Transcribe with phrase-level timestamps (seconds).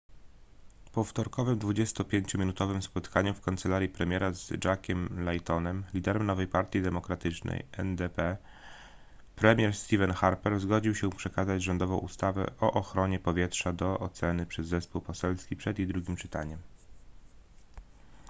[0.91, 8.37] po wtorkowym 25-minutowym spotkaniu w kancelarii premiera z jackiem laytonem liderem nowej partii demokratycznej ndp
[9.35, 15.01] premier stephen harper zgodził się przekazać rządową ustawę o ochronie powietrza do oceny przez zespół
[15.01, 16.57] poselski przed jej drugim czytaniem